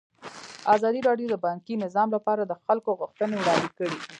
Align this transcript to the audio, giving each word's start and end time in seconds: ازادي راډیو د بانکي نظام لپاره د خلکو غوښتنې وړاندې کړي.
ازادي 0.75 1.01
راډیو 1.09 1.27
د 1.31 1.35
بانکي 1.45 1.75
نظام 1.85 2.09
لپاره 2.15 2.41
د 2.45 2.53
خلکو 2.65 2.89
غوښتنې 2.99 3.35
وړاندې 3.39 3.69
کړي. 3.77 3.95